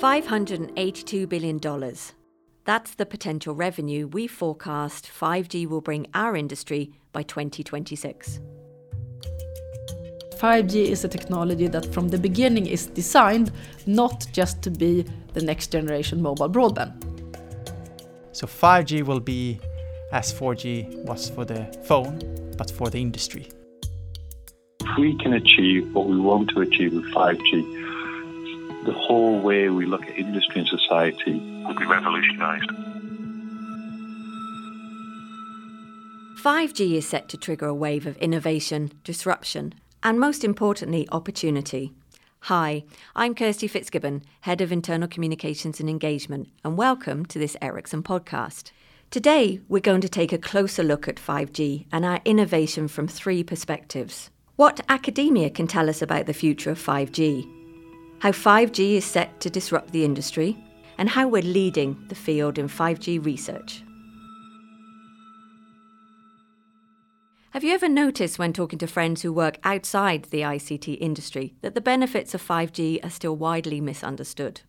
[0.00, 1.58] $582 billion.
[2.64, 8.38] That's the potential revenue we forecast 5G will bring our industry by 2026.
[10.36, 13.50] 5G is a technology that from the beginning is designed
[13.86, 17.02] not just to be the next generation mobile broadband.
[18.30, 19.58] So 5G will be
[20.12, 22.20] as 4G was for the phone,
[22.56, 23.48] but for the industry.
[24.80, 27.87] If we can achieve what we want to achieve with 5G,
[28.88, 31.34] the whole way we look at industry and society
[31.66, 32.70] will be revolutionised.
[36.42, 41.92] 5G is set to trigger a wave of innovation, disruption, and most importantly, opportunity.
[42.40, 48.02] Hi, I'm Kirsty Fitzgibbon, Head of Internal Communications and Engagement, and welcome to this Ericsson
[48.02, 48.70] podcast.
[49.10, 53.44] Today, we're going to take a closer look at 5G and our innovation from three
[53.44, 54.30] perspectives.
[54.56, 57.57] What academia can tell us about the future of 5G,
[58.20, 60.56] how 5G is set to disrupt the industry,
[60.98, 63.82] and how we're leading the field in 5G research.
[67.52, 71.74] Have you ever noticed when talking to friends who work outside the ICT industry that
[71.74, 74.60] the benefits of 5G are still widely misunderstood?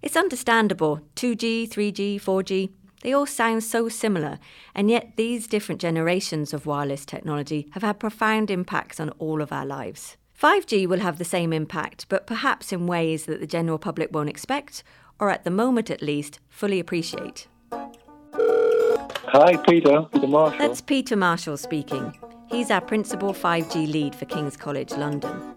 [0.00, 2.70] It's understandable 2G, 3G, 4G,
[3.02, 4.38] they all sound so similar,
[4.74, 9.52] and yet these different generations of wireless technology have had profound impacts on all of
[9.52, 10.16] our lives.
[10.42, 14.28] 5G will have the same impact, but perhaps in ways that the general public won't
[14.28, 14.82] expect,
[15.20, 17.46] or at the moment at least, fully appreciate.
[17.70, 20.02] Hi, Peter.
[20.12, 20.58] Peter Marshall.
[20.58, 22.18] That's Peter Marshall speaking.
[22.50, 25.54] He's our principal 5G lead for King's College London.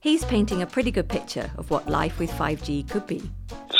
[0.00, 3.22] He's painting a pretty good picture of what life with 5G could be.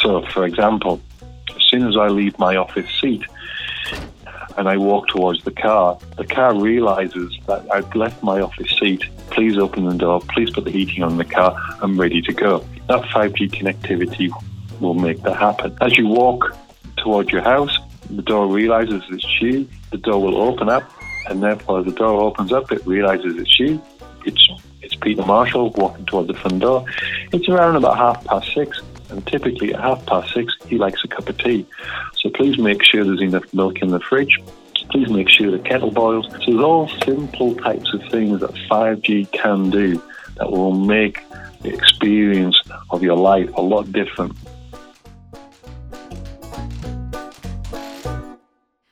[0.01, 1.03] So, for example,
[1.51, 3.25] as soon as I leave my office seat
[4.57, 9.05] and I walk towards the car, the car realizes that I've left my office seat.
[9.31, 12.65] Please open the door, please put the heating on the car, I'm ready to go.
[12.89, 14.31] That 5G connectivity
[14.81, 15.77] will make that happen.
[15.81, 16.57] As you walk
[16.97, 17.79] towards your house,
[18.11, 20.91] the door realizes it's you, the door will open up,
[21.29, 23.81] and therefore as the door opens up, it realizes it's you.
[24.25, 24.49] It's
[24.83, 26.85] it's Peter Marshall walking towards the front door.
[27.33, 28.81] It's around about half past six,
[29.11, 31.67] and typically at half past six, he likes a cup of tea.
[32.17, 34.39] So please make sure there's enough milk in the fridge.
[34.91, 36.27] Please make sure the kettle boils.
[36.31, 40.03] So there's all simple types of things that 5G can do
[40.37, 41.23] that will make
[41.63, 44.37] the experience of your life a lot different.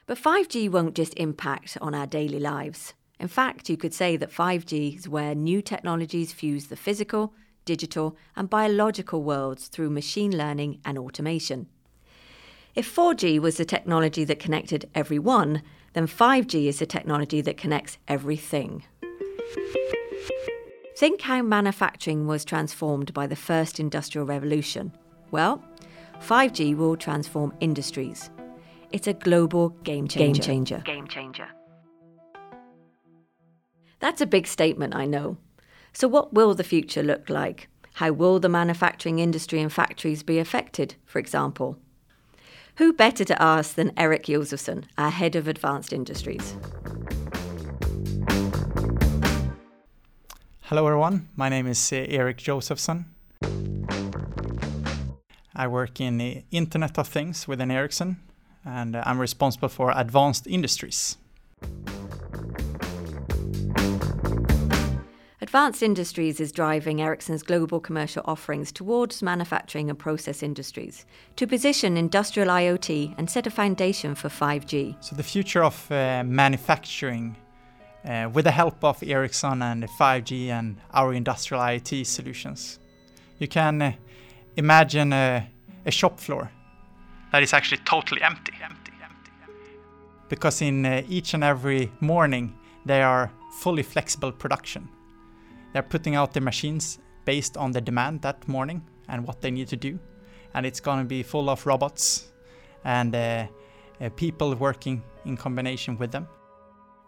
[0.07, 2.95] But 5G won't just impact on our daily lives.
[3.19, 7.35] In fact, you could say that 5G is where new technologies fuse the physical,
[7.65, 11.67] digital, and biological worlds through machine learning and automation.
[12.75, 15.63] If 4G was the technology that connected everyone,
[15.99, 18.85] then 5G is the technology that connects everything.
[20.97, 24.93] Think how manufacturing was transformed by the first industrial revolution.
[25.33, 25.61] Well,
[26.21, 28.31] 5G will transform industries.
[28.93, 30.41] It's a global game changer.
[30.41, 30.83] Game changer.
[30.85, 31.49] Game changer.
[33.99, 35.37] That's a big statement, I know.
[35.93, 37.69] So, what will the future look like?
[37.95, 41.77] How will the manufacturing industry and factories be affected, for example?
[42.79, 46.57] Who better to ask than Erik Josefsson, our head of advanced industries?
[50.61, 51.29] Hello, everyone.
[51.35, 53.07] My name is Eric Erik Josefsson.
[55.57, 58.19] I work in the Internet of Things within Ericsson,
[58.65, 61.17] and uh, I'm responsible for advanced industries.
[65.49, 71.97] Advanced Industries is driving Ericsson's global commercial offerings towards manufacturing and process industries to position
[71.97, 75.03] industrial IoT and set a foundation for 5G.
[75.03, 77.35] So, the future of uh, manufacturing,
[78.05, 82.79] uh, with the help of Ericsson and 5G and our industrial IoT solutions,
[83.39, 83.93] you can uh,
[84.55, 85.49] imagine a,
[85.87, 86.51] a shop floor
[87.33, 88.53] that is actually totally empty.
[88.63, 89.73] empty, empty, empty.
[90.29, 92.55] Because in uh, each and every morning,
[92.85, 93.33] they are
[93.63, 94.91] fully flexible production.
[95.73, 99.69] They're putting out their machines based on the demand that morning and what they need
[99.69, 99.99] to do.
[100.55, 102.29] And it's going to be full of robots
[102.85, 103.47] and uh,
[104.01, 106.27] uh, people working in combination with them.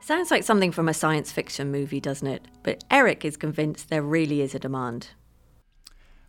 [0.01, 2.43] Sounds like something from a science fiction movie, doesn't it?
[2.63, 5.09] But Erik is convinced there really is a demand.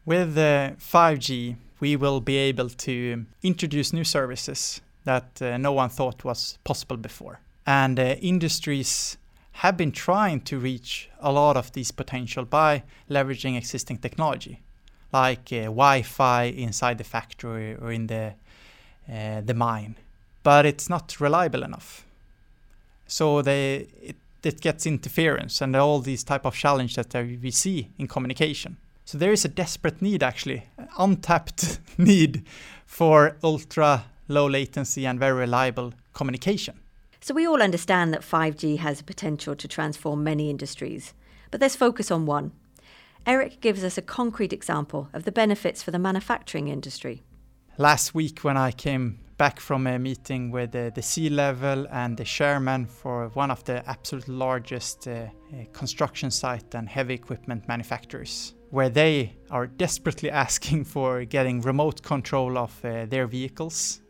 [0.05, 5.89] With uh, 5G, we will be able to introduce new services that uh, no one
[5.89, 7.39] thought was possible before.
[7.65, 9.17] And uh, industries
[9.53, 14.59] have been trying to reach a lot of these potential by leveraging existing technology,
[15.11, 18.33] like uh, Wi-Fi inside the factory or in the
[19.11, 19.95] uh, the mine,
[20.43, 22.05] but it's not reliable enough.
[23.07, 27.89] So they it, it gets interference and all these type of challenges that we see
[27.97, 28.77] in communication.
[29.05, 30.63] So there is a desperate need, actually,
[30.97, 32.45] untapped need
[32.85, 36.80] for ultra low latency and very reliable communication.
[37.23, 41.13] So we all understand that 5G has the potential to transform many industries,
[41.51, 42.51] but let's focus on one.
[43.27, 47.21] Erik gives us a concrete example of the benefits for the manufacturing industry.
[47.77, 52.17] Last week, when I came back from a meeting with uh, the C level and
[52.17, 57.67] the chairman for one of the absolute largest uh, uh, construction site and heavy equipment
[57.67, 64.01] manufacturers, where they are desperately asking for getting remote control of uh, their vehicles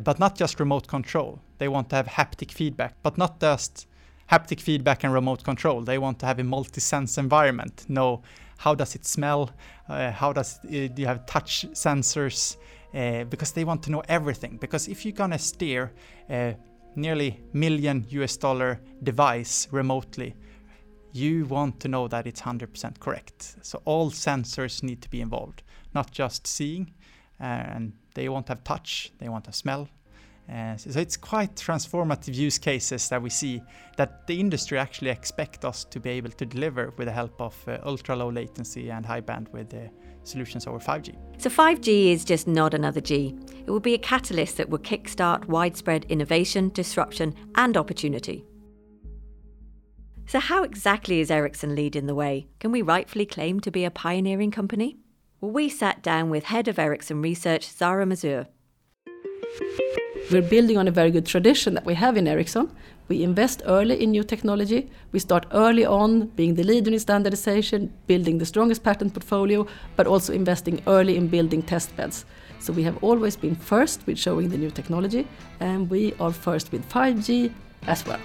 [0.00, 1.40] but not just remote control.
[1.58, 3.86] They want to have haptic feedback, but not just
[4.30, 5.82] haptic feedback and remote control.
[5.82, 7.84] They want to have a multi-sense environment.
[7.88, 8.22] Know
[8.58, 9.50] how does it smell?
[9.88, 12.56] Uh, how does it, do you have touch sensors?
[12.94, 14.58] Uh, because they want to know everything.
[14.58, 15.92] Because if you're gonna steer
[16.30, 16.56] a
[16.94, 20.34] nearly million US dollar device remotely,
[21.12, 23.56] you want to know that it's 100% correct.
[23.62, 25.62] So all sensors need to be involved,
[25.94, 26.92] not just seeing,
[27.42, 29.88] and they won't have touch, they won't have smell.
[30.50, 33.62] Uh, so it's quite transformative use cases that we see
[33.96, 37.56] that the industry actually expect us to be able to deliver with the help of
[37.68, 39.88] uh, ultra low latency and high bandwidth uh,
[40.24, 41.16] solutions over 5G.
[41.38, 43.36] So 5G is just not another G.
[43.64, 48.44] It will be a catalyst that will kickstart widespread innovation, disruption, and opportunity.
[50.26, 52.46] So, how exactly is Ericsson leading the way?
[52.60, 54.96] Can we rightfully claim to be a pioneering company?
[55.42, 58.46] We sat down with head of Ericsson Research, Sara Mazur.
[60.30, 62.70] We're building on a very good tradition that we have in Ericsson.
[63.08, 64.88] We invest early in new technology.
[65.10, 69.66] We start early on being the leader in standardization, building the strongest patent portfolio,
[69.96, 72.24] but also investing early in building test beds.
[72.60, 75.26] So we have always been first with showing the new technology,
[75.58, 77.52] and we are first with 5G
[77.88, 78.20] as well.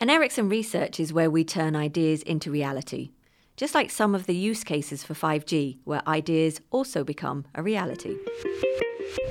[0.00, 3.12] And Ericsson Research is where we turn ideas into reality
[3.56, 8.16] just like some of the use cases for 5G, where ideas also become a reality.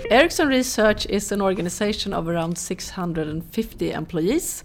[0.09, 4.63] Ericsson Research is an organization of around 650 employees.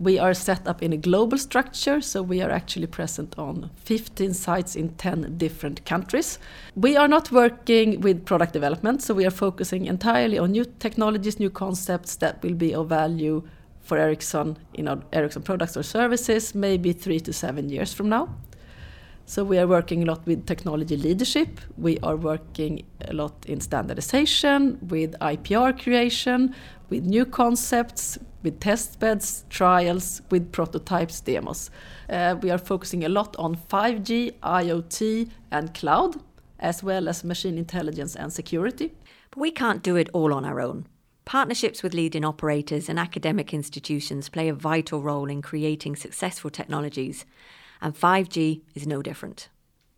[0.00, 4.32] We are set up in a global structure, so we are actually present on 15
[4.32, 6.38] sites in 10 different countries.
[6.76, 11.40] We are not working with product development, so we are focusing entirely on new technologies,
[11.40, 13.42] new concepts that will be of value
[13.80, 18.28] for Ericsson in our Ericsson products or services, maybe three to seven years from now.
[19.28, 21.60] So we are working a lot with technology leadership.
[21.76, 26.54] We are working a lot in standardization, with IPR creation,
[26.88, 31.70] with new concepts, with test beds, trials, with prototypes, demos.
[32.08, 36.16] Uh, we are focusing a lot on 5G, IoT, and cloud,
[36.58, 38.94] as well as machine intelligence and security.
[39.30, 40.86] But we can't do it all on our own.
[41.26, 47.26] Partnerships with leading operators and academic institutions play a vital role in creating successful technologies
[47.80, 49.48] and 5G is no different.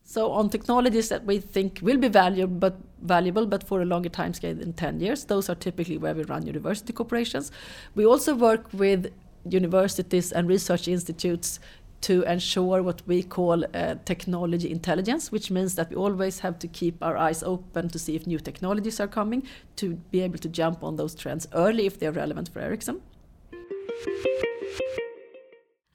[0.05, 4.09] So on technologies that we think will be valuable but valuable but for a longer
[4.09, 7.53] time scale than 10 years, those are typically where we run university corporations.
[7.95, 9.13] We also work with
[9.49, 11.61] universities and research institutes
[12.01, 16.67] to ensure what we call uh, technology intelligence, which means that we always have to
[16.67, 19.43] keep our eyes open to see if new technologies are coming,
[19.77, 23.01] to be able to jump on those trends early if they're relevant for Ericsson.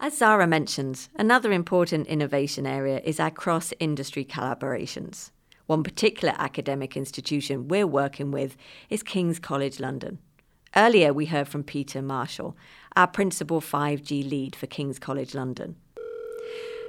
[0.05, 5.31] As Sara mentions, another important innovation area is our cross industry collaborations.
[5.65, 8.55] One particular academic institution we're working with
[8.87, 10.19] is King's College London.
[10.75, 12.55] Earlier, we heard from Peter Marshall,
[12.95, 15.75] our principal 5G lead for King's College London.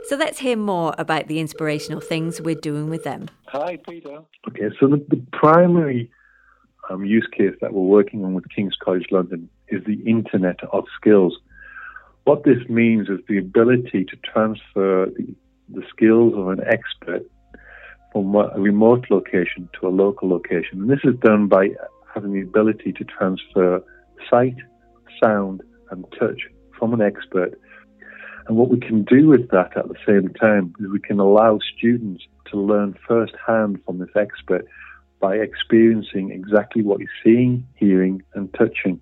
[0.09, 3.31] So let's hear more about the inspirational things we're doing with them.
[3.47, 4.25] Hi, Peter.
[4.47, 6.11] Okay, so the, the primary
[6.91, 10.85] um, use case that we're working on with King's College London is the Internet of
[11.00, 11.38] Skills.
[12.26, 15.33] What this means is the ability to transfer the,
[15.68, 17.25] the skills of an expert
[18.11, 20.80] from a remote location to a local location.
[20.80, 21.68] And this is done by
[22.12, 23.80] having the ability to transfer
[24.28, 24.56] sight,
[25.23, 26.40] sound, and touch
[26.76, 27.61] from an expert.
[28.49, 31.61] And what we can do with that at the same time is we can allow
[31.78, 34.66] students to learn firsthand from this expert
[35.21, 39.00] by experiencing exactly what he's seeing, hearing, and touching.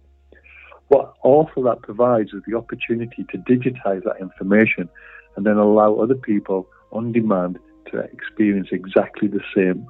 [0.88, 4.88] What also that provides is the opportunity to digitize that information
[5.36, 7.58] and then allow other people on demand
[7.90, 9.86] to experience exactly the same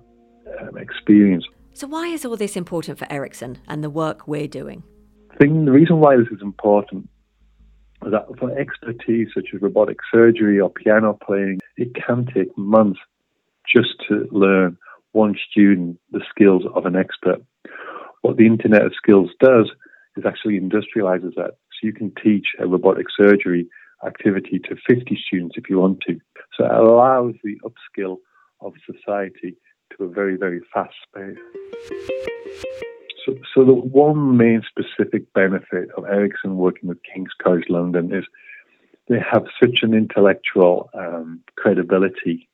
[0.61, 1.45] um, experience.
[1.73, 4.85] So, why is all this important for Ericsson and the work we're doing?
[5.39, 7.09] Thing, the reason why this is important
[8.07, 13.01] is that for expertise such as robotic surgery or piano playing, it can take months
[13.75, 14.79] just to learn
[15.13, 17.43] one student the skills of an expert.
[18.23, 19.71] What the Internet of Skills does
[20.17, 21.53] is actually industrializes that.
[21.73, 23.69] So you can teach a robotic surgery
[24.07, 26.19] activity to 50 students if you want to.
[26.57, 28.19] So it allows the upskill
[28.61, 29.57] of society
[29.97, 31.39] to a very, very fast space.
[33.25, 38.25] So, so the one main specific benefit of Ericsson working with King's College London is
[39.09, 42.49] they have such an intellectual um, credibility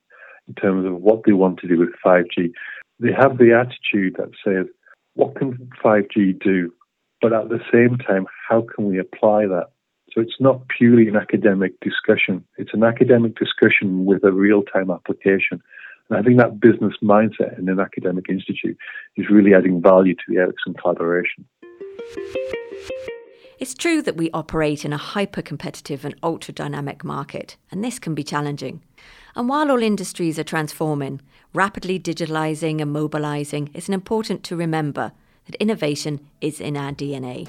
[0.48, 2.52] in terms of what they want to do with 5G.
[2.98, 4.66] They have the attitude that says,
[5.14, 6.72] what can 5G do?
[7.20, 9.66] But at the same time, how can we apply that?
[10.12, 12.44] So it's not purely an academic discussion.
[12.56, 15.62] It's an academic discussion with a real time application.
[16.08, 18.76] And I think that business mindset in an academic institute
[19.16, 21.44] is really adding value to the Ericsson collaboration.
[23.60, 27.98] It's true that we operate in a hyper competitive and ultra dynamic market, and this
[27.98, 28.82] can be challenging.
[29.36, 31.20] And while all industries are transforming,
[31.52, 35.12] rapidly digitalising and mobilising, it's important to remember
[35.50, 37.48] that innovation is in our DNA.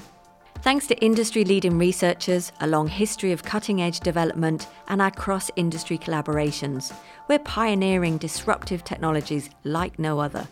[0.62, 5.52] Thanks to industry leading researchers, a long history of cutting edge development, and our cross
[5.54, 6.92] industry collaborations,
[7.28, 10.48] we're pioneering disruptive technologies like no other.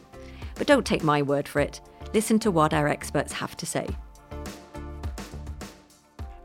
[0.55, 1.81] But don't take my word for it,
[2.15, 3.89] listen to what our experts have to say.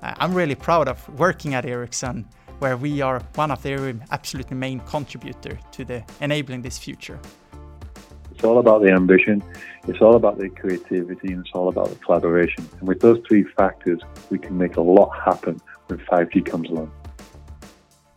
[0.02, 2.28] I'm really proud of working at Ericsson,
[2.60, 7.20] where we are one of the absolutely main contributor to the enabling this future.
[8.36, 9.42] It's all about the ambition,
[9.88, 12.68] it's all about the creativity, and it's all about the collaboration.
[12.80, 16.92] And with those three factors, we can make a lot happen when 5G comes along.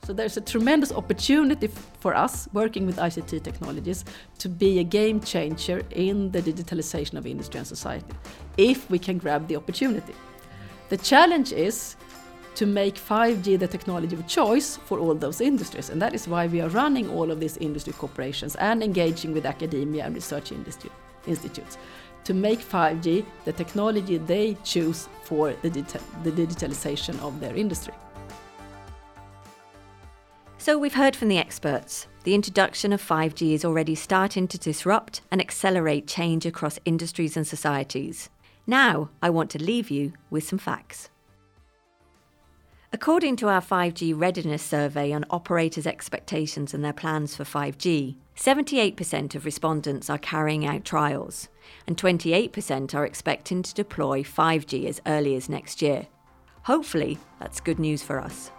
[0.03, 1.69] So there's a tremendous opportunity
[2.01, 4.05] for us working with ICT technologies
[4.39, 8.13] to be a game changer in the digitalization of industry and society,
[8.57, 10.15] if we can grab the opportunity.
[10.89, 11.95] The challenge is
[12.59, 15.91] to make 5G the technology of choice for all those industries.
[15.91, 19.47] And that is why we are running all of these industry corporations and engaging with
[19.47, 21.79] academia and research institutes
[22.25, 25.71] to make 5G the technology they choose for the,
[26.25, 27.95] the digitalization of their industry.
[30.59, 32.09] So, we've heard from the experts.
[32.25, 37.47] The introduction of 5G is already starting to disrupt and accelerate change across industries and
[37.47, 38.31] societies.
[38.67, 41.09] Now, I want to leave you with some facts.
[42.91, 49.35] According to our 5G readiness survey on operators' expectations and their plans for 5G, 78%
[49.35, 51.49] of respondents are carrying out trials,
[51.87, 56.07] and 28% are expecting to deploy 5G as early as next year.
[56.63, 58.51] Hopefully, that's good news for us.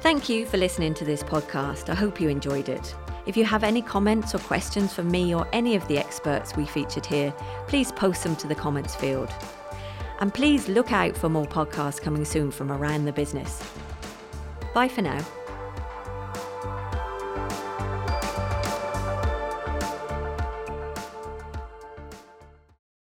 [0.00, 1.88] Thank you for listening to this podcast.
[1.88, 2.96] I hope you enjoyed it.
[3.26, 6.66] If you have any comments or questions for me or any of the experts we
[6.66, 7.32] featured here,
[7.68, 9.32] please post them to the comments field.
[10.22, 13.60] And please look out for more podcasts coming soon from around the business.
[14.72, 15.18] Bye for now.